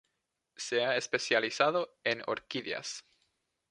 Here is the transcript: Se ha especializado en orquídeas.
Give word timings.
Se 0.55 0.83
ha 0.83 0.97
especializado 0.97 1.99
en 2.03 2.23
orquídeas. 2.25 3.05